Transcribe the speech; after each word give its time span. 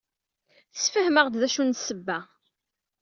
Tessefhem-aɣ-d 0.73 1.41
acu 1.47 1.63
n 1.63 1.71
ssebba. 1.79 2.19